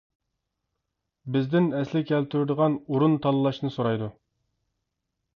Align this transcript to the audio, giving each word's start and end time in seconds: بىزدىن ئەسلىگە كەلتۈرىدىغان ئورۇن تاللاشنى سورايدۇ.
بىزدىن 1.35 1.67
ئەسلىگە 1.79 2.07
كەلتۈرىدىغان 2.11 2.77
ئورۇن 2.93 3.13
تاللاشنى 3.27 3.71
سورايدۇ. 3.77 4.09